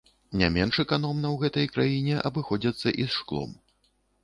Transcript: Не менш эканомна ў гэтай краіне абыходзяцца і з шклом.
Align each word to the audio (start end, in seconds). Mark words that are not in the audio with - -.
Не 0.41 0.47
менш 0.53 0.79
эканомна 0.83 1.27
ў 1.33 1.37
гэтай 1.43 1.69
краіне 1.75 2.17
абыходзяцца 2.31 2.97
і 3.05 3.09
з 3.13 3.17
шклом. 3.19 3.57